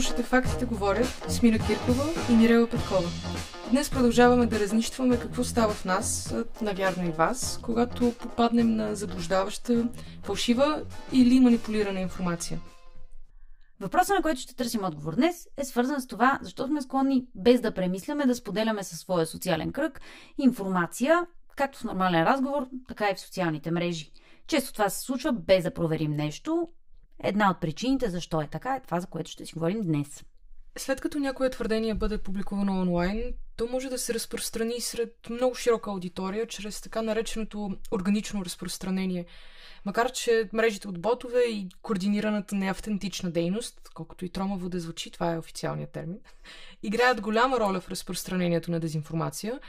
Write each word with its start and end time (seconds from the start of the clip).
Слушате 0.00 0.22
фактите 0.22 0.64
говорят 0.64 1.24
с 1.28 1.42
Мира 1.42 1.58
Киркова 1.58 2.04
и 2.30 2.36
Мирела 2.36 2.66
Петкова. 2.66 3.08
Днес 3.70 3.90
продължаваме 3.90 4.46
да 4.46 4.60
разнищваме 4.60 5.20
какво 5.20 5.44
става 5.44 5.72
в 5.72 5.84
нас, 5.84 6.34
навярно 6.62 7.08
и 7.08 7.10
вас, 7.10 7.60
когато 7.62 8.12
попаднем 8.12 8.76
на 8.76 8.94
заблуждаваща, 8.94 9.88
фалшива 10.22 10.82
или 11.12 11.40
манипулирана 11.40 12.00
информация. 12.00 12.60
Въпросът, 13.80 14.16
на 14.16 14.22
който 14.22 14.40
ще 14.40 14.56
търсим 14.56 14.84
отговор 14.84 15.14
днес, 15.14 15.48
е 15.56 15.64
свързан 15.64 16.00
с 16.00 16.06
това, 16.06 16.38
защо 16.42 16.66
сме 16.66 16.82
склонни, 16.82 17.26
без 17.34 17.60
да 17.60 17.74
премисляме, 17.74 18.26
да 18.26 18.34
споделяме 18.34 18.82
със 18.82 18.98
своя 18.98 19.26
социален 19.26 19.72
кръг 19.72 20.00
информация, 20.38 21.26
както 21.56 21.78
в 21.78 21.84
нормален 21.84 22.24
разговор, 22.24 22.68
така 22.88 23.10
и 23.10 23.14
в 23.14 23.20
социалните 23.20 23.70
мрежи. 23.70 24.12
Често 24.46 24.72
това 24.72 24.88
се 24.88 25.00
случва 25.00 25.32
без 25.32 25.64
да 25.64 25.74
проверим 25.74 26.12
нещо. 26.12 26.68
Една 27.22 27.50
от 27.50 27.60
причините 27.60 28.10
защо 28.10 28.40
е 28.40 28.48
така 28.48 28.74
е 28.74 28.80
това, 28.80 29.00
за 29.00 29.06
което 29.06 29.30
ще 29.30 29.46
си 29.46 29.54
говорим 29.54 29.82
днес. 29.82 30.24
След 30.78 31.00
като 31.00 31.18
някое 31.18 31.50
твърдение 31.50 31.94
бъде 31.94 32.18
публикувано 32.18 32.80
онлайн, 32.80 33.34
то 33.56 33.66
може 33.66 33.88
да 33.88 33.98
се 33.98 34.14
разпространи 34.14 34.80
сред 34.80 35.16
много 35.30 35.54
широка 35.54 35.90
аудитория 35.90 36.46
чрез 36.46 36.80
така 36.80 37.02
нареченото 37.02 37.70
органично 37.92 38.44
разпространение. 38.44 39.24
Макар, 39.84 40.12
че 40.12 40.48
мрежите 40.52 40.88
от 40.88 41.00
ботове 41.00 41.40
и 41.40 41.68
координираната 41.82 42.54
неавтентична 42.54 43.30
дейност, 43.30 43.88
колкото 43.94 44.24
и 44.24 44.28
тромаво 44.28 44.68
да 44.68 44.80
звучи, 44.80 45.10
това 45.10 45.32
е 45.34 45.38
официалният 45.38 45.90
термин, 45.90 46.18
играят 46.82 47.20
голяма 47.20 47.60
роля 47.60 47.80
в 47.80 47.88
разпространението 47.88 48.70
на 48.70 48.80
дезинформация, 48.80 49.60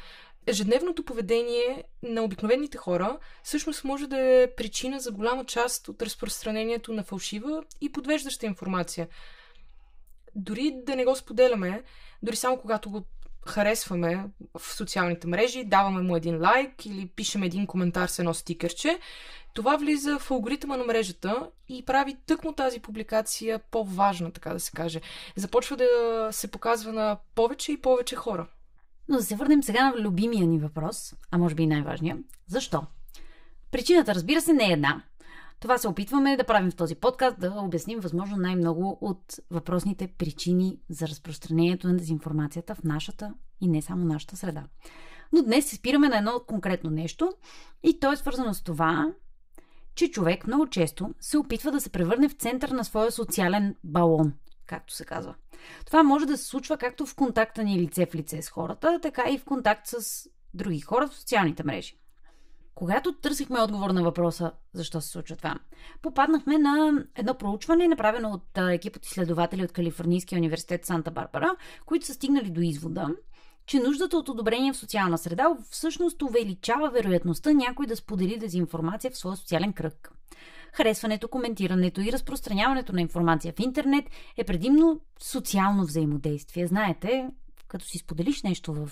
ежедневното 0.47 1.03
поведение 1.03 1.83
на 2.03 2.21
обикновените 2.21 2.77
хора 2.77 3.17
всъщност 3.43 3.83
може 3.83 4.07
да 4.07 4.19
е 4.19 4.55
причина 4.55 4.99
за 4.99 5.11
голяма 5.11 5.45
част 5.45 5.87
от 5.87 6.01
разпространението 6.01 6.93
на 6.93 7.03
фалшива 7.03 7.63
и 7.81 7.91
подвеждаща 7.91 8.45
информация. 8.45 9.07
Дори 10.35 10.73
да 10.85 10.95
не 10.95 11.05
го 11.05 11.15
споделяме, 11.15 11.83
дори 12.23 12.35
само 12.35 12.57
когато 12.57 12.89
го 12.89 13.05
харесваме 13.47 14.29
в 14.57 14.73
социалните 14.73 15.27
мрежи, 15.27 15.63
даваме 15.63 16.01
му 16.01 16.15
един 16.15 16.41
лайк 16.41 16.85
или 16.85 17.07
пишем 17.07 17.43
един 17.43 17.67
коментар 17.67 18.07
с 18.07 18.19
едно 18.19 18.33
стикерче, 18.33 18.99
това 19.53 19.77
влиза 19.77 20.19
в 20.19 20.31
алгоритъма 20.31 20.77
на 20.77 20.83
мрежата 20.83 21.49
и 21.69 21.85
прави 21.85 22.17
тъкмо 22.25 22.53
тази 22.53 22.79
публикация 22.79 23.59
по-важна, 23.59 24.31
така 24.31 24.53
да 24.53 24.59
се 24.59 24.71
каже. 24.71 25.01
Започва 25.35 25.77
да 25.77 26.29
се 26.31 26.51
показва 26.51 26.93
на 26.93 27.17
повече 27.35 27.71
и 27.71 27.81
повече 27.81 28.15
хора. 28.15 28.47
Но 29.07 29.17
да 29.17 29.23
се 29.23 29.35
върнем 29.35 29.63
сега 29.63 29.89
на 29.89 30.01
любимия 30.01 30.47
ни 30.47 30.59
въпрос, 30.59 31.13
а 31.31 31.37
може 31.37 31.55
би 31.55 31.63
и 31.63 31.67
най-важния. 31.67 32.17
Защо? 32.47 32.83
Причината, 33.71 34.15
разбира 34.15 34.41
се, 34.41 34.53
не 34.53 34.69
е 34.69 34.73
една. 34.73 35.03
Това 35.59 35.77
се 35.77 35.87
опитваме 35.87 36.37
да 36.37 36.43
правим 36.43 36.71
в 36.71 36.75
този 36.75 36.95
подкаст, 36.95 37.39
да 37.39 37.53
обясним 37.57 37.99
възможно 37.99 38.37
най-много 38.37 38.97
от 39.01 39.39
въпросните 39.51 40.07
причини 40.07 40.79
за 40.89 41.07
разпространението 41.07 41.87
на 41.87 41.97
дезинформацията 41.97 42.75
в 42.75 42.83
нашата 42.83 43.33
и 43.61 43.67
не 43.67 43.81
само 43.81 44.05
нашата 44.05 44.37
среда. 44.37 44.63
Но 45.33 45.43
днес 45.43 45.65
се 45.65 45.75
спираме 45.75 46.09
на 46.09 46.17
едно 46.17 46.41
конкретно 46.47 46.89
нещо 46.89 47.33
и 47.83 47.99
то 47.99 48.11
е 48.11 48.17
свързано 48.17 48.53
с 48.53 48.61
това, 48.61 49.13
че 49.95 50.11
човек 50.11 50.47
много 50.47 50.67
често 50.67 51.13
се 51.19 51.37
опитва 51.37 51.71
да 51.71 51.81
се 51.81 51.89
превърне 51.89 52.29
в 52.29 52.33
център 52.33 52.69
на 52.69 52.85
своя 52.85 53.11
социален 53.11 53.75
балон, 53.83 54.33
както 54.65 54.93
се 54.93 55.05
казва. 55.05 55.35
Това 55.85 56.03
може 56.03 56.25
да 56.25 56.37
се 56.37 56.45
случва 56.45 56.77
както 56.77 57.05
в 57.05 57.15
контакта 57.15 57.63
ни 57.63 57.79
лице 57.79 58.05
в 58.05 58.15
лице 58.15 58.41
с 58.41 58.49
хората, 58.49 58.99
така 59.01 59.23
и 59.29 59.37
в 59.37 59.45
контакт 59.45 59.87
с 59.87 60.27
други 60.53 60.79
хора 60.79 61.07
в 61.07 61.15
социалните 61.15 61.63
мрежи. 61.63 61.97
Когато 62.75 63.13
търсихме 63.13 63.59
отговор 63.59 63.89
на 63.89 64.03
въпроса 64.03 64.51
защо 64.73 65.01
се 65.01 65.09
случва 65.09 65.35
това, 65.35 65.55
попаднахме 66.01 66.57
на 66.57 67.05
едно 67.15 67.33
проучване, 67.33 67.87
направено 67.87 68.29
от 68.29 68.57
екип 68.57 68.95
от 68.95 69.05
изследователи 69.05 69.63
от 69.63 69.71
Калифорнийския 69.71 70.39
университет 70.39 70.85
Санта 70.85 71.11
Барбара, 71.11 71.55
които 71.85 72.05
са 72.05 72.13
стигнали 72.13 72.49
до 72.49 72.61
извода, 72.61 73.07
че 73.65 73.79
нуждата 73.79 74.17
от 74.17 74.29
одобрение 74.29 74.73
в 74.73 74.77
социална 74.77 75.17
среда 75.17 75.57
всъщност 75.69 76.21
увеличава 76.21 76.89
вероятността 76.89 77.53
някой 77.53 77.85
да 77.85 77.95
сподели 77.95 78.37
дезинформация 78.37 79.11
в 79.11 79.17
своя 79.17 79.37
социален 79.37 79.73
кръг. 79.73 80.11
Харесването, 80.73 81.27
коментирането 81.27 82.01
и 82.01 82.11
разпространяването 82.11 82.93
на 82.93 83.01
информация 83.01 83.53
в 83.53 83.59
интернет 83.59 84.05
е 84.37 84.43
предимно 84.43 85.01
социално 85.19 85.83
взаимодействие. 85.83 86.67
Знаете, 86.67 87.29
като 87.67 87.85
си 87.85 87.97
споделиш 87.97 88.43
нещо 88.43 88.73
в 88.73 88.91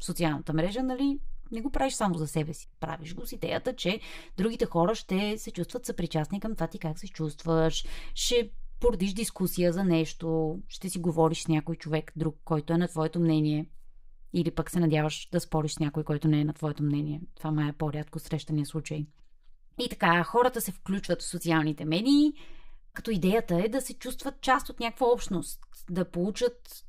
социалната 0.00 0.52
мрежа, 0.52 0.82
нали, 0.82 1.18
не 1.52 1.60
го 1.60 1.70
правиш 1.70 1.94
само 1.94 2.14
за 2.14 2.26
себе 2.26 2.54
си. 2.54 2.68
Правиш 2.80 3.14
го 3.14 3.26
с 3.26 3.32
идеята, 3.32 3.76
че 3.76 4.00
другите 4.36 4.66
хора 4.66 4.94
ще 4.94 5.38
се 5.38 5.50
чувстват 5.50 5.86
съпричастни 5.86 6.40
към 6.40 6.54
това 6.54 6.66
ти 6.66 6.78
как 6.78 6.98
се 6.98 7.08
чувстваш, 7.08 7.84
ще 8.14 8.50
породиш 8.80 9.12
дискусия 9.12 9.72
за 9.72 9.84
нещо, 9.84 10.58
ще 10.68 10.90
си 10.90 10.98
говориш 10.98 11.42
с 11.42 11.48
някой 11.48 11.76
човек 11.76 12.12
друг, 12.16 12.36
който 12.44 12.72
е 12.72 12.78
на 12.78 12.88
твоето 12.88 13.20
мнение. 13.20 13.66
Или 14.32 14.50
пък 14.50 14.70
се 14.70 14.80
надяваш 14.80 15.28
да 15.32 15.40
спориш 15.40 15.72
с 15.72 15.78
някой, 15.78 16.04
който 16.04 16.28
не 16.28 16.40
е 16.40 16.44
на 16.44 16.52
твоето 16.52 16.82
мнение. 16.82 17.20
Това 17.34 17.50
май 17.50 17.68
е 17.68 17.72
по-рядко 17.72 18.18
срещания 18.18 18.66
случай. 18.66 19.06
И 19.78 19.88
така, 19.88 20.24
хората 20.24 20.60
се 20.60 20.72
включват 20.72 21.22
в 21.22 21.28
социалните 21.28 21.84
медии, 21.84 22.32
като 22.94 23.10
идеята 23.10 23.54
е 23.64 23.68
да 23.68 23.80
се 23.80 23.94
чувстват 23.94 24.40
част 24.40 24.68
от 24.68 24.80
някаква 24.80 25.06
общност, 25.06 25.60
да 25.90 26.10
получат, 26.10 26.84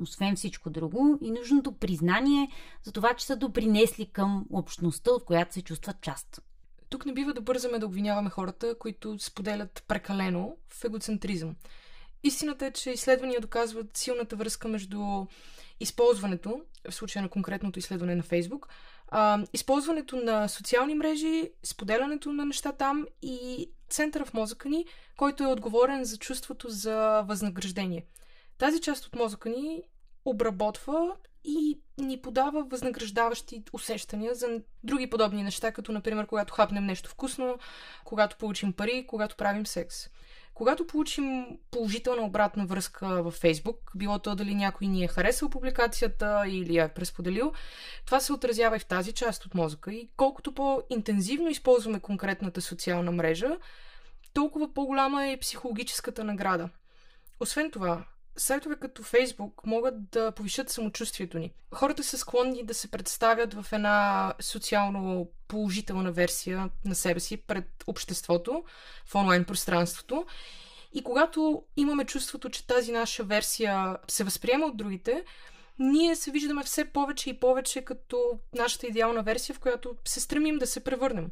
освен 0.00 0.36
всичко 0.36 0.70
друго, 0.70 1.18
и 1.22 1.30
нужното 1.30 1.72
признание 1.72 2.48
за 2.82 2.92
това, 2.92 3.14
че 3.14 3.26
са 3.26 3.36
допринесли 3.36 4.06
към 4.06 4.46
общността, 4.52 5.10
от 5.10 5.24
която 5.24 5.54
се 5.54 5.62
чувстват 5.62 6.00
част. 6.00 6.42
Тук 6.88 7.06
не 7.06 7.12
бива 7.12 7.34
да 7.34 7.40
бързаме 7.40 7.78
да 7.78 7.86
обвиняваме 7.86 8.30
хората, 8.30 8.78
които 8.78 9.18
споделят 9.18 9.84
прекалено 9.88 10.56
в 10.68 10.84
егоцентризъм. 10.84 11.56
Истината 12.22 12.66
е, 12.66 12.70
че 12.70 12.90
изследвания 12.90 13.40
доказват 13.40 13.96
силната 13.96 14.36
връзка 14.36 14.68
между 14.68 15.26
използването, 15.80 16.60
в 16.90 16.94
случая 16.94 17.22
на 17.22 17.28
конкретното 17.28 17.78
изследване 17.78 18.14
на 18.14 18.22
Фейсбук, 18.22 18.68
а, 19.14 19.38
използването 19.52 20.16
на 20.16 20.48
социални 20.48 20.94
мрежи, 20.94 21.50
споделянето 21.62 22.32
на 22.32 22.44
неща 22.44 22.72
там 22.72 23.06
и 23.22 23.70
центъра 23.88 24.24
в 24.24 24.34
мозъка 24.34 24.68
ни, 24.68 24.86
който 25.16 25.44
е 25.44 25.46
отговорен 25.46 26.04
за 26.04 26.16
чувството 26.16 26.68
за 26.68 27.22
възнаграждение. 27.22 28.06
Тази 28.58 28.80
част 28.80 29.06
от 29.06 29.14
мозъка 29.14 29.48
ни 29.48 29.82
обработва 30.24 31.16
и 31.44 31.80
ни 31.98 32.22
подава 32.22 32.64
възнаграждаващи 32.64 33.62
усещания 33.72 34.34
за 34.34 34.60
други 34.84 35.10
подобни 35.10 35.42
неща, 35.42 35.72
като 35.72 35.92
например 35.92 36.26
когато 36.26 36.54
хапнем 36.54 36.84
нещо 36.84 37.10
вкусно, 37.10 37.58
когато 38.04 38.36
получим 38.36 38.72
пари, 38.72 39.06
когато 39.06 39.36
правим 39.36 39.66
секс. 39.66 39.96
Когато 40.54 40.86
получим 40.86 41.46
положителна 41.70 42.22
обратна 42.22 42.66
връзка 42.66 43.22
във 43.22 43.34
Фейсбук, 43.34 43.92
било 43.94 44.18
то 44.18 44.34
дали 44.34 44.54
някой 44.54 44.86
ни 44.86 45.04
е 45.04 45.08
харесал 45.08 45.50
публикацията 45.50 46.44
или 46.48 46.76
я 46.76 46.84
е 46.84 46.94
пресподелил, 46.94 47.52
това 48.06 48.20
се 48.20 48.32
отразява 48.32 48.76
и 48.76 48.78
в 48.78 48.86
тази 48.86 49.12
част 49.12 49.46
от 49.46 49.54
мозъка. 49.54 49.92
И 49.92 50.08
колкото 50.16 50.54
по-интензивно 50.54 51.48
използваме 51.48 52.00
конкретната 52.00 52.60
социална 52.60 53.12
мрежа, 53.12 53.56
толкова 54.34 54.74
по-голяма 54.74 55.26
е 55.26 55.38
психологическата 55.40 56.24
награда. 56.24 56.68
Освен 57.40 57.70
това, 57.70 58.04
сайтове 58.36 58.76
като 58.80 59.02
Фейсбук 59.02 59.60
могат 59.66 60.10
да 60.10 60.32
повишат 60.32 60.70
самочувствието 60.70 61.38
ни. 61.38 61.52
Хората 61.74 62.04
са 62.04 62.18
склонни 62.18 62.64
да 62.64 62.74
се 62.74 62.90
представят 62.90 63.54
в 63.54 63.72
една 63.72 64.32
социално 64.40 65.28
положителна 65.48 66.12
версия 66.12 66.70
на 66.84 66.94
себе 66.94 67.20
си 67.20 67.36
пред 67.36 67.84
обществото, 67.86 68.64
в 69.06 69.14
онлайн 69.14 69.44
пространството. 69.44 70.26
И 70.92 71.02
когато 71.02 71.62
имаме 71.76 72.04
чувството, 72.04 72.50
че 72.50 72.66
тази 72.66 72.92
наша 72.92 73.24
версия 73.24 73.96
се 74.08 74.24
възприема 74.24 74.66
от 74.66 74.76
другите, 74.76 75.24
ние 75.78 76.16
се 76.16 76.30
виждаме 76.30 76.64
все 76.64 76.84
повече 76.84 77.30
и 77.30 77.40
повече 77.40 77.82
като 77.82 78.38
нашата 78.54 78.86
идеална 78.86 79.22
версия, 79.22 79.56
в 79.56 79.60
която 79.60 79.96
се 80.04 80.20
стремим 80.20 80.58
да 80.58 80.66
се 80.66 80.84
превърнем. 80.84 81.30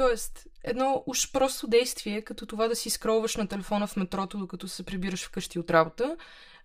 Тоест, 0.00 0.46
едно 0.64 1.02
уж 1.06 1.32
просто 1.32 1.66
действие, 1.66 2.22
като 2.22 2.46
това 2.46 2.68
да 2.68 2.76
си 2.76 2.90
скролваш 2.90 3.36
на 3.36 3.48
телефона 3.48 3.86
в 3.86 3.96
метрото, 3.96 4.38
докато 4.38 4.68
се 4.68 4.82
прибираш 4.82 5.26
вкъщи 5.26 5.58
от 5.58 5.70
работа, 5.70 6.16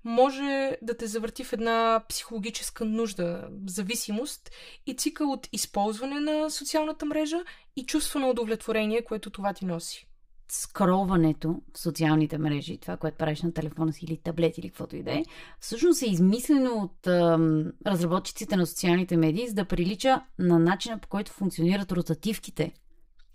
може 0.04 0.78
да 0.82 0.98
те 0.98 1.08
завърти 1.08 1.44
в 1.44 1.54
една 1.54 2.04
психологическа 2.10 2.86
нужда, 2.86 3.48
зависимост 3.68 4.52
и 4.86 4.96
цикъл 4.96 5.32
от 5.32 5.48
използване 5.52 6.20
на 6.20 6.50
социалната 6.50 7.06
мрежа 7.06 7.44
и 7.76 7.86
чувство 7.86 8.20
на 8.20 8.28
удовлетворение, 8.28 9.06
което 9.06 9.30
това 9.30 9.54
ти 9.54 9.66
носи. 9.66 10.08
Скролването 10.48 11.62
в 11.74 11.80
социалните 11.80 12.38
мрежи, 12.38 12.78
това, 12.78 12.98
което 12.98 13.18
правиш 13.18 13.42
на 13.42 13.54
телефона 13.54 13.94
си 13.94 14.06
или 14.06 14.18
таблет 14.18 14.58
или 14.58 14.70
каквото 14.70 14.96
и 14.96 15.04
да 15.04 15.12
е, 15.12 15.24
всъщност 15.60 16.02
е 16.02 16.06
измислено 16.10 16.72
от 16.72 17.08
ам, 17.08 17.72
разработчиците 17.88 18.56
на 18.56 18.68
социалните 18.68 19.18
медии, 19.18 19.48
за 19.48 19.54
да 19.54 19.66
прилича 19.66 20.22
на 20.40 20.60
начина 20.60 20.98
по 20.98 21.08
който 21.08 21.32
функционират 21.32 21.92
ротативките 21.92 22.74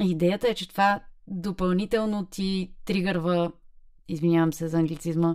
Идеята 0.00 0.48
е, 0.48 0.54
че 0.54 0.68
това 0.68 1.00
допълнително 1.28 2.26
ти 2.26 2.72
тригърва, 2.84 3.52
извинявам 4.08 4.52
се 4.52 4.68
за 4.68 4.78
англицизма, 4.78 5.34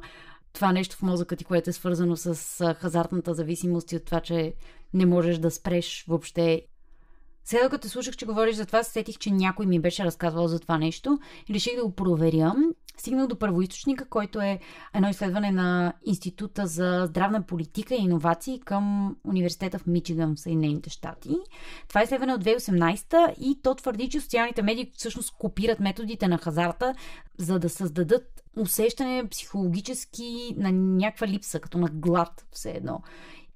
това 0.53 0.71
нещо 0.71 0.95
в 0.95 1.01
мозъка 1.01 1.35
ти, 1.35 1.45
което 1.45 1.69
е 1.69 1.73
свързано 1.73 2.15
с 2.15 2.73
хазартната 2.73 3.33
зависимост 3.33 3.91
и 3.91 3.95
от 3.95 4.05
това, 4.05 4.19
че 4.21 4.53
не 4.93 5.05
можеш 5.05 5.37
да 5.37 5.51
спреш 5.51 6.05
въобще. 6.07 6.61
Сега, 7.45 7.63
докато 7.63 7.89
слушах, 7.89 8.17
че 8.17 8.25
говориш 8.25 8.55
за 8.55 8.65
това, 8.65 8.83
сетих, 8.83 9.17
че 9.17 9.31
някой 9.31 9.65
ми 9.65 9.79
беше 9.79 10.03
разказвал 10.03 10.47
за 10.47 10.59
това 10.59 10.77
нещо 10.77 11.19
и 11.49 11.53
реших 11.53 11.75
да 11.75 11.85
го 11.85 11.91
проверя. 11.91 12.53
стигнал 12.97 13.27
до 13.27 13.39
първоисточника, 13.39 14.09
който 14.09 14.41
е 14.41 14.59
едно 14.93 15.09
изследване 15.09 15.51
на 15.51 15.93
Института 16.05 16.67
за 16.67 17.03
здравна 17.07 17.41
политика 17.41 17.95
и 17.95 18.03
иновации 18.03 18.59
към 18.59 19.15
Университета 19.23 19.79
в 19.79 19.87
Мичиган 19.87 20.35
в 20.35 20.39
Съединените 20.39 20.89
щати. 20.89 21.35
Това 21.87 22.01
е 22.01 22.03
изследване 22.03 22.33
от 22.33 22.43
2018 22.43 23.35
и 23.39 23.61
то 23.61 23.75
твърди, 23.75 24.09
че 24.09 24.21
социалните 24.21 24.61
медии 24.61 24.91
всъщност 24.93 25.35
копират 25.37 25.79
методите 25.79 26.27
на 26.27 26.37
хазарта, 26.37 26.95
за 27.37 27.59
да 27.59 27.69
създадат 27.69 28.43
усещане 28.57 29.27
психологически 29.31 30.55
на 30.57 30.71
някаква 30.71 31.27
липса, 31.27 31.59
като 31.59 31.77
на 31.77 31.87
глад 31.87 32.45
все 32.51 32.71
едно. 32.71 33.01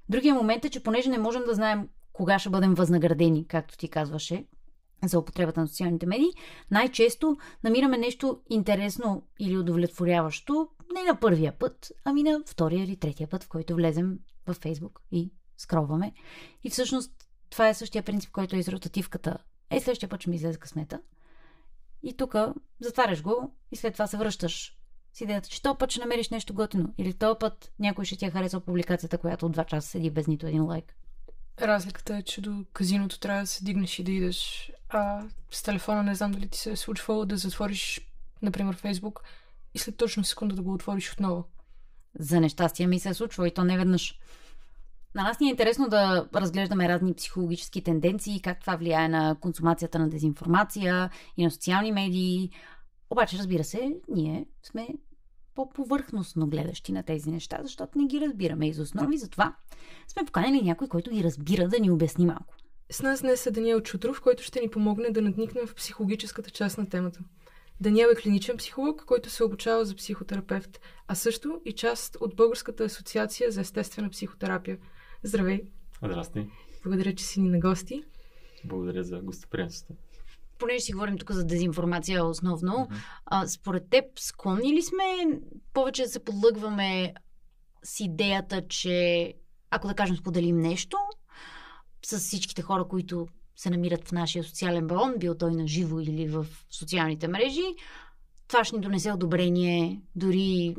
Другия 0.09 0.35
момент 0.35 0.65
е, 0.65 0.69
че 0.69 0.83
понеже 0.83 1.09
не 1.09 1.17
можем 1.17 1.43
да 1.47 1.53
знаем 1.53 1.87
кога 2.19 2.39
ще 2.39 2.49
бъдем 2.49 2.73
възнаградени, 2.73 3.47
както 3.47 3.77
ти 3.77 3.89
казваше, 3.89 4.45
за 5.05 5.19
употребата 5.19 5.61
на 5.61 5.67
социалните 5.67 6.05
медии, 6.05 6.29
най-често 6.71 7.37
намираме 7.63 7.97
нещо 7.97 8.41
интересно 8.49 9.27
или 9.39 9.57
удовлетворяващо 9.57 10.69
не 10.95 11.03
на 11.03 11.19
първия 11.19 11.59
път, 11.59 11.91
ами 12.05 12.23
на 12.23 12.43
втория 12.47 12.83
или 12.83 12.97
третия 12.97 13.29
път, 13.29 13.43
в 13.43 13.47
който 13.47 13.75
влезем 13.75 14.19
в 14.47 14.53
Фейсбук 14.53 15.01
и 15.11 15.33
скроваме. 15.57 16.13
И 16.63 16.69
всъщност 16.69 17.11
това 17.49 17.69
е 17.69 17.73
същия 17.73 18.03
принцип, 18.03 18.31
който 18.31 18.55
е 18.55 18.59
из 18.59 18.67
ротативката. 18.67 19.37
Е, 19.69 19.79
следващия 19.79 20.09
път 20.09 20.21
ще 20.21 20.29
ми 20.29 20.35
излезе 20.35 20.59
късмета. 20.59 21.01
И 22.03 22.17
тук 22.17 22.35
затваряш 22.79 23.23
го 23.23 23.55
и 23.71 23.75
след 23.75 23.93
това 23.93 24.07
се 24.07 24.17
връщаш 24.17 24.77
с 25.13 25.21
идеята, 25.21 25.49
че 25.49 25.61
този 25.61 25.77
път 25.77 25.91
ще 25.91 25.99
намериш 25.99 26.29
нещо 26.29 26.53
готино. 26.53 26.93
Или 26.97 27.13
този 27.13 27.39
път 27.39 27.71
някой 27.79 28.05
ще 28.05 28.17
ти 28.17 28.25
е 28.25 28.31
харесал 28.31 28.61
публикацията, 28.61 29.17
която 29.17 29.45
от 29.45 29.51
два 29.51 29.63
часа 29.63 29.87
седи 29.87 30.09
без 30.09 30.27
нито 30.27 30.47
един 30.47 30.65
лайк. 30.65 30.95
Разликата 31.61 32.17
е, 32.17 32.21
че 32.21 32.41
до 32.41 32.65
казиното 32.73 33.19
трябва 33.19 33.41
да 33.41 33.47
се 33.47 33.63
дигнеш 33.63 33.99
и 33.99 34.03
да 34.03 34.11
идеш. 34.11 34.71
А 34.89 35.23
с 35.51 35.63
телефона 35.63 36.03
не 36.03 36.15
знам 36.15 36.31
дали 36.31 36.47
ти 36.47 36.57
се 36.57 36.71
е 36.71 36.75
случвало 36.75 37.25
да 37.25 37.37
затвориш, 37.37 38.01
например, 38.41 38.75
Фейсбук 38.75 39.23
и 39.73 39.79
след 39.79 39.97
точно 39.97 40.23
секунда 40.23 40.55
да 40.55 40.61
го 40.61 40.73
отвориш 40.73 41.13
отново. 41.13 41.45
За 42.19 42.41
нещастие 42.41 42.87
ми 42.87 42.99
се 42.99 43.09
е 43.09 43.13
случва 43.13 43.47
и 43.47 43.53
то 43.53 43.63
не 43.63 43.77
веднъж. 43.77 44.19
На 45.15 45.23
нас 45.23 45.39
ни 45.39 45.47
е 45.47 45.49
интересно 45.49 45.89
да 45.89 46.27
разглеждаме 46.35 46.89
разни 46.89 47.13
психологически 47.13 47.83
тенденции, 47.83 48.41
как 48.41 48.61
това 48.61 48.75
влияе 48.75 49.09
на 49.09 49.35
консумацията 49.39 49.99
на 49.99 50.09
дезинформация 50.09 51.09
и 51.37 51.43
на 51.43 51.51
социални 51.51 51.91
медии. 51.91 52.51
Обаче, 53.09 53.37
разбира 53.37 53.63
се, 53.63 53.95
ние 54.07 54.45
сме 54.63 54.87
по-повърхностно 55.59 56.47
гледащи 56.47 56.91
на 56.91 57.03
тези 57.03 57.31
неща, 57.31 57.59
защото 57.63 57.97
не 57.97 58.05
ги 58.05 58.21
разбираме 58.21 58.67
из 58.67 58.79
основи. 58.79 59.17
Затова 59.17 59.55
сме 60.07 60.25
поканили 60.25 60.61
някой, 60.61 60.87
който 60.87 61.11
ги 61.11 61.23
разбира 61.23 61.67
да 61.67 61.79
ни 61.79 61.91
обясни 61.91 62.25
малко. 62.25 62.55
С 62.91 63.01
нас 63.01 63.21
днес 63.21 63.45
е 63.45 63.51
Даниел 63.51 63.81
Чутров, 63.81 64.21
който 64.21 64.43
ще 64.43 64.61
ни 64.61 64.69
помогне 64.69 65.09
да 65.09 65.21
надникнем 65.21 65.67
в 65.67 65.75
психологическата 65.75 66.49
част 66.51 66.77
на 66.77 66.89
темата. 66.89 67.19
Даниел 67.81 68.07
е 68.07 68.15
клиничен 68.15 68.57
психолог, 68.57 69.03
който 69.05 69.29
се 69.29 69.43
обучава 69.43 69.85
за 69.85 69.95
психотерапевт, 69.95 70.79
а 71.07 71.15
също 71.15 71.61
и 71.65 71.73
част 71.73 72.17
от 72.21 72.35
Българската 72.35 72.83
асоциация 72.83 73.51
за 73.51 73.61
естествена 73.61 74.09
психотерапия. 74.09 74.77
Здравей! 75.23 75.61
Здрасти! 76.03 76.47
Благодаря, 76.83 77.15
че 77.15 77.25
си 77.25 77.41
ни 77.41 77.49
на 77.49 77.59
гости. 77.59 78.03
Благодаря 78.65 79.03
за 79.03 79.19
гостоприемството 79.19 80.08
понеже 80.59 80.79
си 80.79 80.93
говорим 80.93 81.17
тук 81.17 81.31
за 81.31 81.45
дезинформация 81.45 82.25
основно, 82.25 82.71
mm-hmm. 82.71 82.95
а, 83.25 83.47
според 83.47 83.89
теб 83.89 84.05
склонни 84.19 84.73
ли 84.73 84.81
сме 84.81 85.39
повече 85.73 86.03
да 86.03 86.09
се 86.09 86.23
подлъгваме 86.23 87.13
с 87.83 87.99
идеята, 87.99 88.67
че 88.67 89.33
ако 89.71 89.87
да 89.87 89.93
кажем 89.93 90.17
споделим 90.17 90.57
нещо 90.57 90.97
с 92.05 92.19
всичките 92.19 92.61
хора, 92.61 92.87
които 92.87 93.27
се 93.55 93.69
намират 93.69 94.07
в 94.07 94.11
нашия 94.11 94.43
социален 94.43 94.87
балон, 94.87 95.13
бил 95.17 95.35
той 95.35 95.51
на 95.51 95.67
живо 95.67 95.99
или 95.99 96.27
в 96.27 96.45
социалните 96.71 97.27
мрежи, 97.27 97.75
това 98.47 98.63
ще 98.63 98.75
ни 98.75 98.81
донесе 98.81 99.11
одобрение, 99.11 100.01
дори 100.15 100.75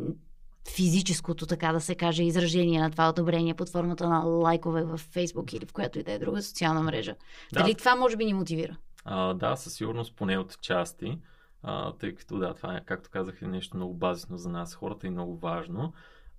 физическото, 0.69 1.47
така 1.47 1.73
да 1.73 1.81
се 1.81 1.94
каже, 1.94 2.23
изражение 2.23 2.81
на 2.81 2.91
това 2.91 3.09
одобрение 3.09 3.55
под 3.55 3.69
формата 3.69 4.09
на 4.09 4.19
лайкове 4.19 4.85
в 4.85 4.99
Фейсбук 4.99 5.53
или 5.53 5.67
в 5.67 5.73
която 5.73 5.99
и 5.99 6.03
да 6.03 6.12
е 6.12 6.19
друга 6.19 6.43
социална 6.43 6.82
мрежа. 6.82 7.15
Да. 7.53 7.61
Дали 7.61 7.75
това 7.75 7.97
може 7.97 8.17
би 8.17 8.25
ни 8.25 8.35
мотивира? 8.35 8.77
А, 9.05 9.35
да, 9.35 9.56
със 9.56 9.75
сигурност 9.75 10.17
поне 10.17 10.38
от 10.38 10.61
части, 10.61 11.19
а, 11.62 11.93
тъй 11.93 12.14
като 12.14 12.38
да, 12.38 12.55
това 12.55 12.76
е, 12.76 12.85
както 12.85 13.11
казах, 13.11 13.43
е 13.43 13.47
нещо 13.47 13.76
много 13.76 13.94
базисно 13.94 14.38
за 14.38 14.49
нас, 14.49 14.75
хората 14.75 15.06
и 15.06 15.11
много 15.11 15.37
важно. 15.37 15.93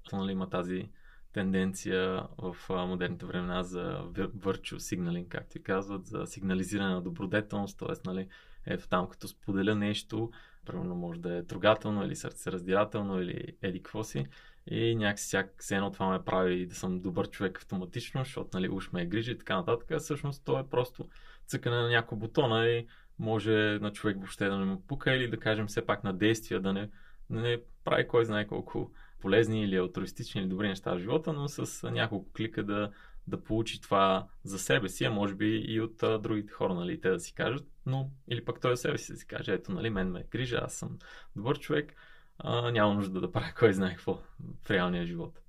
То, 0.10 0.18
нали, 0.18 0.32
има 0.32 0.50
тази 0.50 0.90
тенденция 1.34 2.28
в 2.38 2.56
модерните 2.70 3.26
времена 3.26 3.64
за 3.64 4.04
virtue 4.14 4.78
signaling, 4.78 5.28
както 5.28 5.50
ти 5.50 5.64
казват, 5.64 6.06
за 6.06 6.26
сигнализиране 6.26 6.94
на 6.94 7.02
добродетелност, 7.02 7.80
т.е. 7.80 7.94
Нали, 8.06 8.28
ето 8.66 8.88
там, 8.88 9.08
като 9.08 9.28
споделя 9.28 9.76
нещо, 9.76 10.32
примерно 10.66 10.96
може 10.96 11.20
да 11.20 11.38
е 11.38 11.44
трогателно 11.44 12.06
или 12.06 12.16
сърцераздирателно 12.16 13.22
или 13.22 13.58
еди 13.62 13.84
какво 13.84 14.04
си, 14.04 14.26
и 14.68 14.96
някакси 14.96 15.26
всяк, 15.26 15.54
все 15.58 15.76
едно 15.76 15.92
това 15.92 16.10
ме 16.10 16.24
прави 16.24 16.66
да 16.66 16.76
съм 16.76 17.02
добър 17.02 17.30
човек 17.30 17.58
автоматично, 17.58 18.24
защото 18.24 18.50
нали, 18.54 18.70
уж 18.70 18.92
ме 18.92 19.02
е 19.02 19.06
грижи 19.06 19.32
и 19.32 19.38
така 19.38 19.56
нататък. 19.56 20.00
Всъщност 20.00 20.46
то 20.46 20.60
е 20.60 20.70
просто 20.70 21.10
цъкане 21.48 21.76
на 21.76 21.90
някой 21.90 22.18
бутона 22.18 22.68
и 22.68 22.88
може 23.20 23.80
на 23.82 23.92
човек 23.92 24.18
въобще 24.18 24.46
да 24.46 24.58
не 24.58 24.66
му 24.66 24.82
пука 24.88 25.16
или 25.16 25.28
да 25.28 25.40
кажем 25.40 25.68
все 25.68 25.86
пак 25.86 26.04
на 26.04 26.14
действия 26.14 26.62
да 26.62 26.74
не, 26.74 26.90
не 27.30 27.62
прави 27.84 28.08
кой 28.08 28.26
знае 28.26 28.48
колко 28.48 28.92
полезни 29.20 29.64
или 29.64 29.78
алтруистични 29.78 30.42
или 30.42 30.48
добри 30.48 30.68
неща 30.68 30.96
в 30.96 31.00
живота, 31.00 31.34
но 31.34 31.48
с 31.48 31.92
няколко 31.92 32.32
клика 32.34 32.64
да, 32.64 32.92
да 33.28 33.44
получи 33.44 33.82
това 33.82 34.28
за 34.44 34.60
себе 34.60 34.90
си, 34.90 35.06
а 35.06 35.12
може 35.12 35.36
би 35.36 35.66
и 35.68 35.82
от 35.82 36.04
а, 36.04 36.20
другите 36.20 36.54
хора, 36.54 36.74
нали, 36.74 37.02
те 37.02 37.10
да 37.10 37.20
си 37.20 37.34
кажат, 37.34 37.68
но 37.86 38.12
или 38.28 38.46
пък 38.46 38.62
той 38.62 38.76
за 38.76 38.82
себе 38.82 38.98
си 38.98 39.12
да 39.12 39.18
си 39.18 39.28
каже, 39.28 39.54
ето, 39.54 39.72
нали, 39.72 39.90
мен 39.90 40.12
ме 40.12 40.20
е 40.20 40.28
грижа, 40.32 40.62
аз 40.64 40.74
съм 40.74 41.00
добър 41.36 41.60
човек, 41.60 41.96
а, 42.44 42.72
няма 42.72 42.94
нужда 42.94 43.22
да 43.22 43.32
правя 43.32 43.54
кой 43.60 43.74
знае 43.74 43.96
какво 43.96 44.18
в 44.64 44.70
реалния 44.70 45.06
живот. 45.06 45.40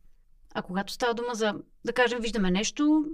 А 0.55 0.63
когато 0.63 0.93
става 0.93 1.15
дума 1.15 1.35
за, 1.35 1.55
да 1.85 1.93
кажем, 1.93 2.19
виждаме 2.21 2.51
нещо, 2.51 3.05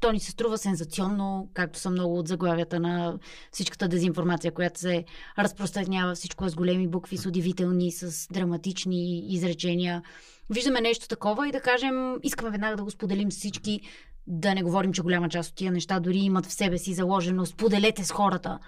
то 0.00 0.12
ни 0.12 0.20
се 0.20 0.30
струва 0.30 0.58
сензационно, 0.58 1.50
както 1.54 1.78
са 1.78 1.90
много 1.90 2.18
от 2.18 2.28
заглавията 2.28 2.80
на 2.80 3.18
всичката 3.52 3.88
дезинформация, 3.88 4.52
която 4.52 4.80
се 4.80 5.04
разпространява. 5.38 6.14
Всичко 6.14 6.44
е 6.44 6.48
с 6.48 6.54
големи 6.54 6.88
букви, 6.88 7.16
с 7.16 7.26
удивителни, 7.26 7.92
с 7.92 8.28
драматични 8.32 9.18
изречения. 9.34 10.02
Виждаме 10.50 10.80
нещо 10.80 11.08
такова 11.08 11.48
и 11.48 11.52
да 11.52 11.60
кажем, 11.60 12.16
искаме 12.22 12.50
веднага 12.50 12.76
да 12.76 12.84
го 12.84 12.90
споделим 12.90 13.32
с 13.32 13.36
всички, 13.36 13.80
да 14.26 14.54
не 14.54 14.62
говорим, 14.62 14.92
че 14.92 15.02
голяма 15.02 15.28
част 15.28 15.50
от 15.50 15.56
тия 15.56 15.72
неща 15.72 16.00
дори 16.00 16.18
имат 16.18 16.46
в 16.46 16.52
себе 16.52 16.78
си 16.78 16.94
заложено 16.94 17.46
споделете 17.46 18.04
с 18.04 18.12
хората. 18.12 18.58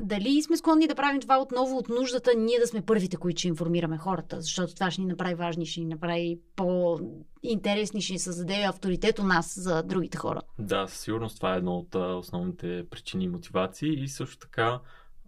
Дали 0.00 0.42
сме 0.42 0.56
склонни 0.56 0.86
да 0.86 0.94
правим 0.94 1.20
това 1.20 1.38
отново 1.38 1.76
от 1.76 1.88
нуждата 1.88 2.30
ние 2.36 2.58
да 2.58 2.66
сме 2.66 2.82
първите, 2.82 3.16
които 3.16 3.38
ще 3.38 3.48
информираме 3.48 3.98
хората, 3.98 4.40
защото 4.40 4.74
това 4.74 4.90
ще 4.90 5.00
ни 5.00 5.06
направи 5.06 5.34
важни, 5.34 5.66
ще 5.66 5.80
ни 5.80 5.86
направи 5.86 6.38
по-интересни, 6.56 8.02
ще 8.02 8.12
ни 8.12 8.18
създаде 8.18 8.62
авторитет 8.62 9.18
у 9.18 9.22
нас 9.22 9.60
за 9.60 9.82
другите 9.82 10.18
хора. 10.18 10.40
Да, 10.58 10.86
със 10.86 11.00
сигурност 11.00 11.36
това 11.36 11.54
е 11.54 11.58
една 11.58 11.72
от 11.76 11.94
основните 11.94 12.86
причини 12.90 13.24
и 13.24 13.28
мотивации 13.28 14.02
и 14.02 14.08
също 14.08 14.38
така 14.38 14.80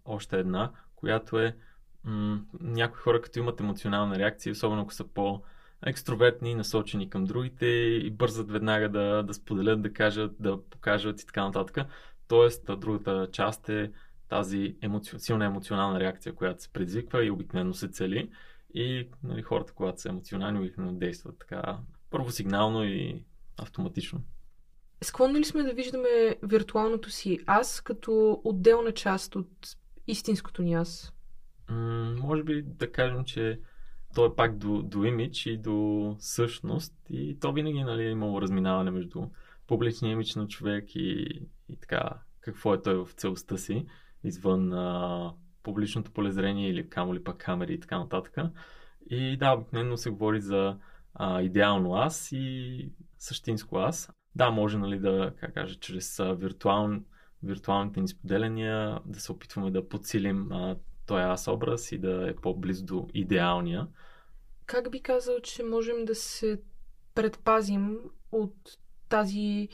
още 0.04 0.38
една, 0.38 0.70
която 0.96 1.38
е 1.38 1.56
м- 2.04 2.40
някои 2.60 3.00
хора, 3.00 3.20
като 3.22 3.38
имат 3.38 3.60
емоционална 3.60 4.18
реакция, 4.18 4.52
особено 4.52 4.82
ако 4.82 4.94
са 4.94 5.04
по- 5.04 5.40
екстровертни, 5.86 6.54
насочени 6.54 7.10
към 7.10 7.24
другите 7.24 7.66
и 7.66 8.10
бързат 8.10 8.50
веднага 8.50 8.88
да, 8.88 9.22
да 9.22 9.34
споделят, 9.34 9.82
да 9.82 9.92
кажат, 9.92 10.32
да 10.40 10.62
покажат 10.70 11.20
и 11.20 11.26
така 11.26 11.44
нататък. 11.44 11.86
Тоест, 12.28 12.64
другата 12.78 13.28
част 13.32 13.68
е 13.68 13.90
тази 14.30 14.76
емоци... 14.82 15.18
силна 15.18 15.44
емоционална 15.44 16.00
реакция, 16.00 16.34
която 16.34 16.62
се 16.62 16.72
предизвиква 16.72 17.24
и 17.24 17.30
обикновено 17.30 17.74
се 17.74 17.88
цели. 17.88 18.30
И 18.74 19.08
нали, 19.22 19.42
хората, 19.42 19.72
когато 19.72 20.00
са 20.00 20.08
емоционални, 20.08 20.58
обикновено 20.58 20.98
действат 20.98 21.38
така 21.38 21.78
първосигнално 22.10 22.84
и 22.84 23.24
автоматично. 23.58 24.22
Склонни 25.02 25.38
ли 25.38 25.44
сме 25.44 25.62
да 25.62 25.72
виждаме 25.72 26.36
виртуалното 26.42 27.10
си 27.10 27.38
аз 27.46 27.80
като 27.80 28.40
отделна 28.44 28.92
част 28.92 29.36
от 29.36 29.76
истинското 30.06 30.62
ни 30.62 30.74
аз? 30.74 31.12
М- 31.70 32.14
може 32.22 32.42
би 32.42 32.62
да 32.62 32.92
кажем, 32.92 33.24
че 33.24 33.60
то 34.14 34.26
е 34.26 34.34
пак 34.36 34.56
до, 34.56 34.82
до 34.82 35.04
имидж 35.04 35.46
и 35.46 35.58
до 35.58 36.16
същност 36.18 36.94
и 37.10 37.38
то 37.40 37.52
винаги 37.52 37.82
нали, 37.82 38.02
е 38.02 38.10
имало 38.10 38.42
разминаване 38.42 38.90
между 38.90 39.22
публичния 39.66 40.12
имидж 40.12 40.34
на 40.34 40.48
човек 40.48 40.96
и, 40.96 41.26
и 41.68 41.76
така 41.80 42.10
какво 42.40 42.74
е 42.74 42.82
той 42.82 42.94
в 42.94 43.08
целостта 43.12 43.56
си 43.56 43.86
извън 44.24 44.72
а, 44.72 45.32
публичното 45.62 46.10
полезрение 46.10 46.70
или 46.70 46.88
камо 46.88 47.14
ли 47.14 47.24
пък 47.24 47.36
камери 47.36 47.74
и 47.74 47.80
така 47.80 47.98
нататък. 47.98 48.36
И 49.10 49.36
да, 49.36 49.52
обикновено 49.52 49.96
се 49.96 50.10
говори 50.10 50.40
за 50.40 50.76
а, 51.14 51.42
идеално 51.42 51.94
аз 51.94 52.32
и 52.32 52.88
същинско 53.18 53.76
аз. 53.76 54.10
Да, 54.34 54.50
може 54.50 54.78
нали, 54.78 54.98
да, 54.98 55.32
как 55.40 55.54
кажа, 55.54 55.74
чрез 55.74 56.20
а, 56.20 56.34
виртуал, 56.34 56.90
виртуалните 57.42 58.00
ни 58.00 58.08
споделяния 58.08 59.00
да 59.06 59.20
се 59.20 59.32
опитваме 59.32 59.70
да 59.70 59.88
подсилим 59.88 60.52
а, 60.52 60.76
този 61.06 61.22
аз 61.22 61.48
образ 61.48 61.92
и 61.92 61.98
да 61.98 62.30
е 62.30 62.34
по-близо 62.34 62.84
до 62.84 63.08
идеалния. 63.14 63.88
Как 64.66 64.90
би 64.90 65.00
казал, 65.02 65.40
че 65.42 65.62
можем 65.62 66.04
да 66.04 66.14
се 66.14 66.60
предпазим 67.14 67.98
от 68.32 68.54
тази 69.08 69.68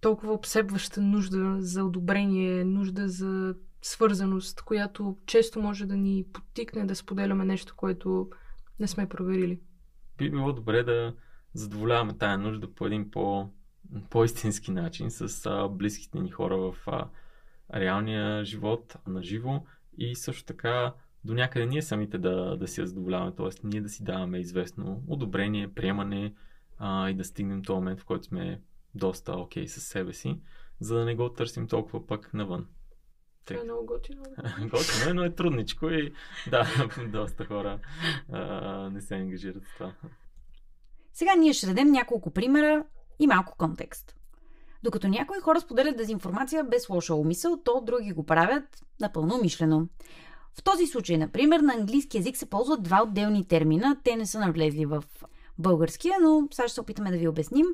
толкова 0.00 0.32
обсебваща 0.32 1.00
нужда 1.00 1.56
за 1.58 1.84
одобрение, 1.84 2.64
нужда 2.64 3.08
за 3.08 3.54
свързаност, 3.84 4.62
която 4.62 5.16
често 5.26 5.60
може 5.60 5.86
да 5.86 5.96
ни 5.96 6.24
подтикне 6.32 6.84
да 6.84 6.94
споделяме 6.94 7.44
нещо, 7.44 7.74
което 7.76 8.30
не 8.80 8.86
сме 8.86 9.08
проверили. 9.08 9.60
Би 10.18 10.30
било 10.30 10.52
добре 10.52 10.82
да 10.82 11.14
задоволяваме 11.54 12.18
тая 12.18 12.38
нужда 12.38 12.74
по 12.74 12.86
един 12.86 13.10
по, 13.10 13.50
по-истински 14.10 14.70
начин 14.70 15.10
с 15.10 15.46
а, 15.46 15.68
близките 15.68 16.18
ни 16.18 16.30
хора 16.30 16.56
в 16.56 16.74
а, 16.86 17.08
реалния 17.74 18.44
живот, 18.44 18.96
на 19.06 19.22
живо 19.22 19.64
и 19.98 20.16
също 20.16 20.44
така 20.44 20.94
до 21.24 21.34
някъде 21.34 21.66
ние 21.66 21.82
самите 21.82 22.18
да, 22.18 22.56
да 22.56 22.68
си 22.68 22.80
я 22.80 22.86
задоволяваме, 22.86 23.34
т.е. 23.34 23.48
ние 23.64 23.80
да 23.80 23.88
си 23.88 24.04
даваме 24.04 24.38
известно 24.38 25.02
одобрение, 25.08 25.74
приемане 25.74 26.34
а, 26.78 27.10
и 27.10 27.14
да 27.14 27.24
стигнем 27.24 27.62
този 27.62 27.74
момент, 27.74 28.00
в 28.00 28.04
който 28.04 28.24
сме 28.24 28.60
доста 28.94 29.32
окей 29.32 29.64
okay 29.64 29.66
със 29.66 29.84
себе 29.84 30.12
си, 30.12 30.40
за 30.80 30.98
да 30.98 31.04
не 31.04 31.14
го 31.14 31.32
търсим 31.32 31.68
толкова 31.68 32.06
пък 32.06 32.34
навън. 32.34 32.66
Това 33.44 33.60
е 33.60 33.64
много 33.64 33.86
готино. 33.86 34.22
готино 34.60 35.10
е, 35.10 35.12
но 35.12 35.24
е 35.24 35.34
трудничко 35.34 35.90
и 35.90 36.12
да, 36.50 36.66
доста 37.08 37.44
хора 37.44 37.78
а, 38.32 38.90
не 38.90 39.00
се 39.00 39.14
ангажират 39.14 39.64
с 39.64 39.74
това. 39.74 39.92
Сега 41.12 41.34
ние 41.34 41.52
ще 41.52 41.66
дадем 41.66 41.90
няколко 41.90 42.30
примера 42.30 42.84
и 43.18 43.26
малко 43.26 43.56
контекст. 43.58 44.16
Докато 44.82 45.08
някои 45.08 45.40
хора 45.40 45.60
споделят 45.60 45.96
дезинформация 45.96 46.64
без 46.64 46.88
лоша 46.88 47.14
умисъл, 47.14 47.62
то 47.64 47.82
други 47.86 48.12
го 48.12 48.26
правят 48.26 48.84
напълно 49.00 49.38
мишлено. 49.42 49.88
В 50.54 50.62
този 50.62 50.86
случай, 50.86 51.18
например, 51.18 51.60
на 51.60 51.74
английски 51.74 52.16
язик 52.16 52.36
се 52.36 52.50
ползват 52.50 52.82
два 52.82 53.02
отделни 53.02 53.48
термина. 53.48 53.96
Те 54.04 54.16
не 54.16 54.26
са 54.26 54.40
навлезли 54.40 54.86
в 54.86 55.04
българския, 55.58 56.14
но 56.22 56.48
сега 56.52 56.68
ще 56.68 56.74
се 56.74 56.80
опитаме 56.80 57.10
да 57.10 57.16
ви 57.16 57.28
обясним. 57.28 57.66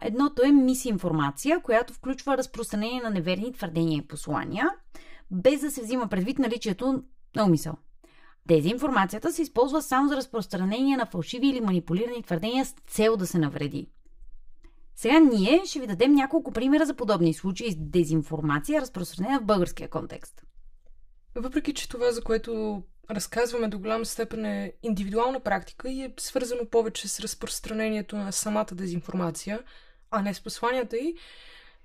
Едното 0.00 0.42
е 0.42 0.52
мисинформация, 0.52 1.60
която 1.62 1.92
включва 1.92 2.36
разпространение 2.36 3.00
на 3.00 3.10
неверни 3.10 3.52
твърдения 3.52 3.98
и 3.98 4.06
послания, 4.06 4.70
без 5.34 5.60
да 5.60 5.70
се 5.70 5.82
взима 5.82 6.08
предвид 6.08 6.38
наличието 6.38 7.02
на 7.36 7.44
умисъл. 7.44 7.74
Дезинформацията 8.46 9.32
се 9.32 9.42
използва 9.42 9.82
само 9.82 10.08
за 10.08 10.16
разпространение 10.16 10.96
на 10.96 11.06
фалшиви 11.06 11.48
или 11.48 11.60
манипулирани 11.60 12.22
твърдения 12.22 12.64
с 12.64 12.74
цел 12.86 13.16
да 13.16 13.26
се 13.26 13.38
навреди. 13.38 13.88
Сега 14.96 15.20
ние 15.20 15.62
ще 15.64 15.80
ви 15.80 15.86
дадем 15.86 16.12
няколко 16.12 16.52
примера 16.52 16.86
за 16.86 16.94
подобни 16.94 17.34
случаи 17.34 17.72
с 17.72 17.76
дезинформация, 17.76 18.80
разпространена 18.80 19.40
в 19.40 19.44
българския 19.44 19.88
контекст. 19.88 20.42
Въпреки, 21.34 21.74
че 21.74 21.88
това, 21.88 22.12
за 22.12 22.22
което 22.22 22.82
разказваме 23.10 23.68
до 23.68 23.78
голяма 23.78 24.04
степен 24.04 24.44
е 24.44 24.72
индивидуална 24.82 25.40
практика 25.40 25.90
и 25.90 26.02
е 26.02 26.14
свързано 26.18 26.66
повече 26.70 27.08
с 27.08 27.20
разпространението 27.20 28.16
на 28.16 28.32
самата 28.32 28.66
дезинформация, 28.72 29.60
а 30.10 30.22
не 30.22 30.34
с 30.34 30.40
посланията 30.40 30.96
й, 30.96 31.14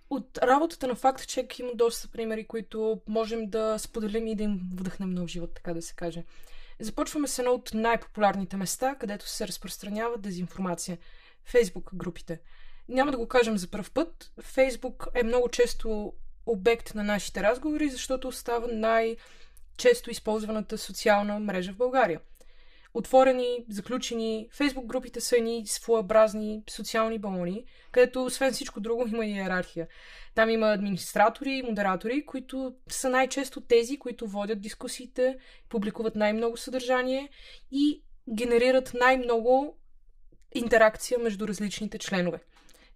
от 0.09 0.37
работата 0.37 0.87
на 0.87 0.95
факт 0.95 1.27
чек 1.27 1.59
има 1.59 1.71
доста 1.75 2.07
примери, 2.07 2.47
които 2.47 3.01
можем 3.07 3.49
да 3.49 3.79
споделим 3.79 4.27
и 4.27 4.35
да 4.35 4.43
им 4.43 4.59
вдъхнем 4.75 5.09
нов 5.09 5.29
живот, 5.29 5.53
така 5.53 5.73
да 5.73 5.81
се 5.81 5.95
каже. 5.95 6.23
Започваме 6.79 7.27
с 7.27 7.39
едно 7.39 7.51
от 7.51 7.71
най-популярните 7.73 8.57
места, 8.57 8.95
където 8.95 9.29
се 9.29 9.47
разпространява 9.47 10.17
дезинформация. 10.17 10.97
Фейсбук 11.45 11.89
групите. 11.95 12.39
Няма 12.89 13.11
да 13.11 13.17
го 13.17 13.27
кажем 13.27 13.57
за 13.57 13.67
първ 13.67 13.89
път. 13.93 14.31
Фейсбук 14.41 15.07
е 15.15 15.23
много 15.23 15.49
често 15.49 16.13
обект 16.45 16.95
на 16.95 17.03
нашите 17.03 17.43
разговори, 17.43 17.89
защото 17.89 18.27
остава 18.27 18.67
най- 18.71 19.17
често 19.77 20.11
използваната 20.11 20.77
социална 20.77 21.39
мрежа 21.39 21.73
в 21.73 21.77
България. 21.77 22.19
Отворени, 22.93 23.65
заключени, 23.69 24.47
фейсбук 24.51 24.85
групите 24.85 25.21
са 25.21 25.37
едни 25.37 25.63
своеобразни 25.67 26.63
социални 26.69 27.19
балони, 27.19 27.65
където 27.91 28.25
освен 28.25 28.53
всичко 28.53 28.79
друго 28.79 29.07
има 29.07 29.25
и 29.25 29.31
иерархия. 29.31 29.87
Там 30.35 30.49
има 30.49 30.67
администратори 30.67 31.51
и 31.51 31.63
модератори, 31.63 32.25
които 32.25 32.75
са 32.89 33.09
най-често 33.09 33.61
тези, 33.61 33.99
които 33.99 34.27
водят 34.27 34.61
дискусиите, 34.61 35.37
публикуват 35.69 36.15
най-много 36.15 36.57
съдържание 36.57 37.29
и 37.71 38.03
генерират 38.35 38.91
най-много 38.99 39.77
интеракция 40.55 41.19
между 41.19 41.47
различните 41.47 41.97
членове. 41.97 42.39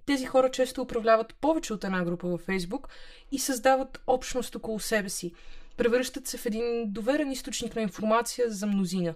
Тези 0.06 0.26
хора 0.26 0.52
често 0.52 0.82
управляват 0.82 1.36
повече 1.42 1.74
от 1.74 1.84
една 1.84 2.04
група 2.04 2.28
във 2.28 2.42
Фейсбук 2.42 2.90
и 3.32 3.40
създават 3.40 4.02
общност 4.08 4.56
около 4.56 4.80
себе 4.80 5.10
си. 5.10 5.34
Превръщат 5.78 6.28
се 6.28 6.38
в 6.38 6.46
един 6.46 6.84
доверен 6.88 7.32
източник 7.32 7.76
на 7.76 7.82
информация 7.82 8.50
за 8.50 8.68
мнозина. 8.68 9.16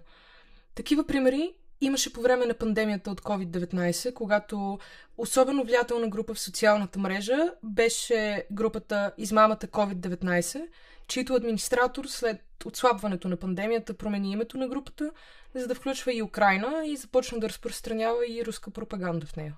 Такива 0.77 1.07
примери 1.07 1.53
имаше 1.81 2.13
по 2.13 2.21
време 2.21 2.45
на 2.45 2.53
пандемията 2.53 3.11
от 3.11 3.21
COVID-19, 3.21 4.13
когато 4.13 4.79
особено 5.17 5.63
влиятелна 5.63 6.07
група 6.07 6.33
в 6.33 6.39
социалната 6.39 6.99
мрежа 6.99 7.37
беше 7.63 8.47
групата 8.51 9.11
Измамата 9.17 9.67
COVID-19, 9.67 10.67
чийто 11.07 11.33
администратор 11.33 12.05
след 12.05 12.41
отслабването 12.65 13.27
на 13.27 13.37
пандемията 13.37 13.93
промени 13.93 14.31
името 14.31 14.57
на 14.57 14.67
групата, 14.67 15.11
за 15.55 15.67
да 15.67 15.75
включва 15.75 16.13
и 16.13 16.23
Украина 16.23 16.85
и 16.85 16.97
започна 16.97 17.39
да 17.39 17.49
разпространява 17.49 18.27
и 18.27 18.45
руска 18.45 18.71
пропаганда 18.71 19.25
в 19.25 19.35
нея. 19.35 19.55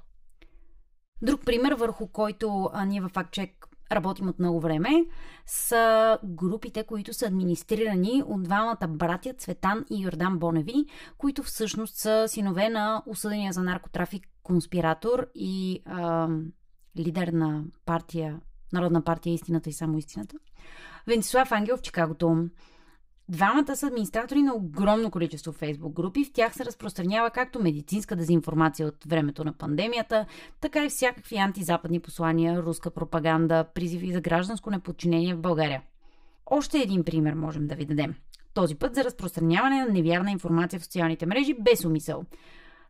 Друг 1.22 1.46
пример, 1.46 1.72
върху 1.74 2.08
който 2.08 2.70
а, 2.74 2.86
ние 2.86 3.02
във 3.02 3.14
FactCheck 3.14 3.52
работим 3.92 4.30
от 4.30 4.40
много 4.40 4.60
време, 4.60 5.06
са 5.46 6.18
групите, 6.24 6.84
които 6.84 7.14
са 7.14 7.26
администрирани 7.26 8.24
от 8.28 8.44
двамата 8.44 8.88
братя 8.90 9.34
Цветан 9.34 9.86
и 9.90 10.04
Йордан 10.04 10.40
Боневи, 10.40 10.86
които 11.18 11.44
всъщност 11.44 11.96
са 11.96 12.26
синове 12.28 12.70
на 12.70 13.04
осъдения 13.08 13.54
за 13.54 13.64
наркотрафик 13.64 14.28
конспиратор 14.44 15.28
и 15.36 15.82
а, 15.86 16.30
лидер 16.98 17.28
на 17.28 17.64
партия, 17.86 18.40
Народна 18.74 19.04
партия 19.04 19.34
Истината 19.34 19.70
и 19.70 19.74
само 19.74 19.98
истината. 19.98 20.36
Венцислав 21.08 21.52
Ангел 21.52 21.78
в 21.78 21.82
Чикагото. 21.82 22.50
Двамата 23.30 23.76
са 23.76 23.88
администратори 23.88 24.42
на 24.42 24.56
огромно 24.56 25.12
количество 25.12 25.52
фейсбук 25.52 25.94
групи. 25.94 26.26
В 26.26 26.34
тях 26.34 26.54
се 26.54 26.66
разпространява 26.66 27.30
както 27.30 27.62
медицинска 27.62 28.16
дезинформация 28.16 28.88
от 28.88 29.06
времето 29.08 29.44
на 29.44 29.54
пандемията, 29.54 30.26
така 30.62 30.86
и 30.86 30.90
всякакви 30.90 31.38
антизападни 31.38 32.00
послания, 32.00 32.64
руска 32.64 32.92
пропаганда, 32.92 33.66
призиви 33.74 34.12
за 34.12 34.22
гражданско 34.22 34.70
неподчинение 34.70 35.36
в 35.36 35.40
България. 35.40 35.82
Още 36.46 36.80
един 36.80 37.04
пример 37.04 37.34
можем 37.34 37.68
да 37.68 37.76
ви 37.76 37.86
дадем. 37.86 38.16
Този 38.54 38.76
път 38.76 38.96
за 38.96 39.04
разпространяване 39.04 39.82
на 39.86 39.94
невярна 39.94 40.32
информация 40.32 40.80
в 40.80 40.84
социалните 40.84 41.26
мрежи 41.26 41.56
без 41.60 41.86
умисъл. 41.86 42.24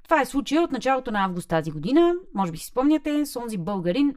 Това 0.04 0.22
е 0.22 0.26
случая 0.26 0.62
от 0.62 0.72
началото 0.72 1.12
на 1.12 1.26
август 1.26 1.50
тази 1.50 1.72
година. 1.72 2.14
Може 2.36 2.52
би 2.52 2.58
си 2.58 2.66
спомняте, 2.66 3.26
с 3.26 3.36
онзи 3.36 3.58
българин, 3.58 4.16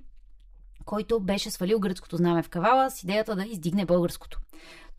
който 0.84 1.20
беше 1.20 1.50
свалил 1.50 1.80
гръцкото 1.80 2.16
знаме 2.16 2.42
в 2.42 2.48
кавала 2.48 2.90
с 2.90 3.02
идеята 3.02 3.36
да 3.36 3.44
издигне 3.44 3.86
българското. 3.86 4.40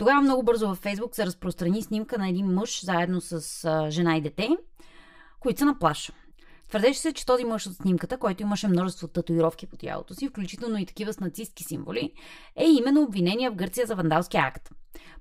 Тогава 0.04 0.22
много 0.22 0.44
бързо 0.44 0.68
във 0.68 0.78
Фейсбук 0.78 1.16
се 1.16 1.26
разпространи 1.26 1.82
снимка 1.82 2.18
на 2.18 2.30
един 2.30 2.46
мъж 2.46 2.86
заедно 2.86 3.22
с 3.22 3.66
а, 3.66 3.92
жена 3.92 4.18
и 4.18 4.22
дете, 4.22 4.50
които 5.40 5.60
са 5.60 5.66
на 5.66 5.80
плаш. 5.80 6.12
Твърдеше 6.70 7.00
се, 7.00 7.14
че 7.14 7.26
този 7.26 7.46
мъж 7.46 7.68
от 7.68 7.76
снимката, 7.76 8.18
който 8.18 8.42
имаше 8.42 8.68
множество 8.68 9.08
татуировки 9.08 9.68
по 9.68 9.78
тялото 9.78 10.14
си, 10.14 10.28
включително 10.28 10.78
и 10.78 10.86
такива 10.86 11.14
с 11.14 11.20
нацистски 11.20 11.64
символи, 11.64 12.14
е 12.56 12.66
именно 12.66 13.02
обвинение 13.02 13.50
в 13.50 13.56
Гърция 13.56 13.88
за 13.88 13.96
вандалски 13.96 14.38
акт. 14.38 14.70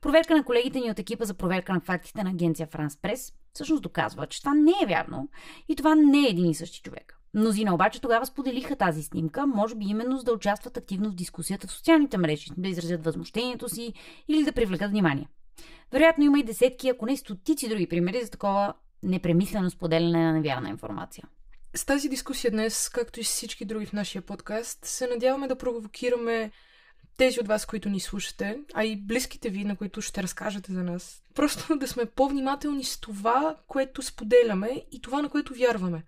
Проверка 0.01 0.37
на 0.37 0.45
колегите 0.45 0.81
ни 0.81 0.91
от 0.91 0.99
екипа 0.99 1.25
за 1.25 1.35
проверка 1.35 1.73
на 1.73 1.81
фактите 1.81 2.25
на 2.25 2.31
агенция 2.31 2.67
Франс 2.67 2.97
Прес 2.97 3.33
всъщност 3.53 3.83
доказва, 3.83 4.27
че 4.27 4.41
това 4.41 4.55
не 4.55 4.73
е 4.83 4.87
вярно 4.87 5.29
и 5.69 5.77
това 5.77 5.95
не 5.95 6.19
е 6.19 6.31
един 6.31 6.51
и 6.51 6.55
същи 6.55 6.83
човек. 6.83 7.12
Мнозина 7.35 7.75
обаче 7.75 8.01
тогава 8.01 8.27
споделиха 8.27 8.77
тази 8.77 9.03
снимка, 9.03 9.47
може 9.47 9.75
би 9.75 9.85
именно 9.85 10.19
за 10.19 10.25
да 10.25 10.33
участват 10.33 10.77
активно 10.77 11.11
в 11.11 11.15
дискусията 11.15 11.67
в 11.67 11.73
социалните 11.73 12.19
мрежи, 12.19 12.51
да 12.57 12.69
изразят 12.69 13.05
възмущението 13.05 13.69
си 13.69 13.93
или 14.29 14.45
да 14.45 14.53
привлекат 14.53 14.91
внимание. 14.91 15.29
Вероятно 15.93 16.25
има 16.25 16.39
и 16.39 16.45
десетки, 16.45 16.89
ако 16.89 17.07
не 17.07 17.17
стотици 17.17 17.69
други 17.69 17.87
примери 17.87 18.25
за 18.25 18.31
такова 18.31 18.75
непремислено 19.03 19.71
споделяне 19.71 20.25
на 20.25 20.33
невярна 20.33 20.69
информация. 20.69 21.25
С 21.75 21.85
тази 21.85 22.09
дискусия 22.09 22.51
днес, 22.51 22.89
както 22.89 23.21
и 23.21 23.25
с 23.25 23.29
всички 23.29 23.65
други 23.65 23.87
в 23.87 23.93
нашия 23.93 24.23
подкаст, 24.23 24.85
се 24.85 25.07
надяваме 25.07 25.49
да 25.49 25.57
провокираме 25.57 26.51
тези 27.17 27.41
от 27.41 27.49
вас, 27.49 27.67
които 27.67 27.89
ни 27.89 28.01
слушате, 28.01 28.59
а 28.75 28.85
и 28.85 28.97
близките 28.97 29.51
ви, 29.51 29.65
на 29.65 29.77
които 29.77 30.01
ще 30.01 30.23
разкажете 30.23 30.73
за 30.73 30.83
нас. 30.83 31.23
Просто 31.35 31.77
да 31.81 31.89
сме 31.89 32.07
по-внимателни 32.07 32.85
с 32.85 33.01
това, 33.01 33.57
което 33.69 34.03
споделяме 34.03 34.85
и 34.93 35.01
това, 35.01 35.23
на 35.23 35.29
което 35.29 35.55
вярваме 35.55 36.05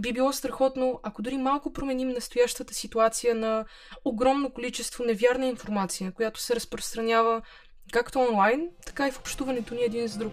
би 0.00 0.12
било 0.12 0.32
страхотно, 0.32 1.00
ако 1.02 1.22
дори 1.22 1.36
малко 1.36 1.72
променим 1.72 2.08
настоящата 2.08 2.74
ситуация 2.74 3.34
на 3.34 3.64
огромно 4.04 4.50
количество 4.50 5.04
невярна 5.04 5.46
информация, 5.46 6.12
която 6.12 6.40
се 6.40 6.56
разпространява 6.56 7.42
както 7.92 8.18
онлайн, 8.18 8.68
така 8.86 9.08
и 9.08 9.10
в 9.10 9.18
общуването 9.18 9.74
ни 9.74 9.82
един 9.82 10.08
с 10.08 10.16
друг. 10.16 10.32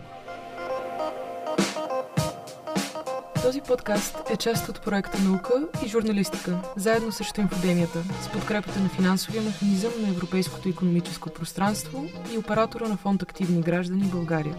Този 3.44 3.62
подкаст 3.62 4.16
е 4.30 4.38
част 4.38 4.70
от 4.70 4.82
проекта 4.82 5.20
Наука 5.20 5.68
и 5.86 5.88
журналистика, 5.88 6.62
заедно 6.78 7.12
срещу 7.12 7.42
инфодемията, 7.42 8.04
с 8.22 8.32
подкрепата 8.32 8.80
на 8.80 8.90
финансовия 8.90 9.42
механизъм 9.42 9.92
на 10.02 10.10
Европейското 10.10 10.70
економическо 10.70 11.30
пространство 11.30 12.06
и 12.34 12.38
оператора 12.38 12.88
на 12.88 12.98
фонд 12.98 13.24
Активни 13.24 13.62
граждани 13.62 14.04
България. 14.04 14.56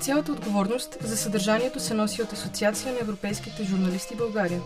Цялата 0.00 0.32
отговорност 0.32 0.96
за 1.00 1.16
съдържанието 1.16 1.80
се 1.80 1.94
носи 1.94 2.22
от 2.22 2.32
Асоциация 2.32 2.92
на 2.92 3.00
европейските 3.00 3.64
журналисти 3.64 4.16
България. 4.16 4.60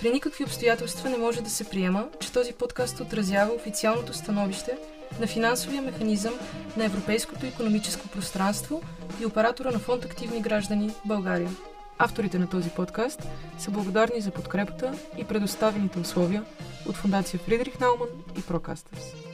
При 0.00 0.10
никакви 0.10 0.44
обстоятелства 0.44 1.10
не 1.10 1.18
може 1.18 1.42
да 1.42 1.50
се 1.50 1.64
приема, 1.64 2.08
че 2.20 2.32
този 2.32 2.52
подкаст 2.52 3.00
отразява 3.00 3.54
официалното 3.54 4.12
становище 4.12 4.78
на 5.20 5.26
финансовия 5.26 5.82
механизъм 5.82 6.34
на 6.76 6.84
Европейското 6.84 7.46
економическо 7.46 8.08
пространство 8.08 8.82
и 9.20 9.26
оператора 9.26 9.70
на 9.70 9.78
фонд 9.78 10.04
Активни 10.04 10.40
граждани 10.40 10.90
България. 11.04 11.50
Авторите 11.98 12.38
на 12.38 12.48
този 12.48 12.70
подкаст 12.70 13.22
са 13.58 13.70
благодарни 13.70 14.20
за 14.20 14.30
подкрепата 14.30 14.92
и 15.18 15.24
предоставените 15.24 15.98
условия 15.98 16.44
от 16.86 16.96
Фундация 16.96 17.40
Фридрих 17.40 17.80
Науман 17.80 18.08
и 18.38 18.42
Прокастърс. 18.42 19.27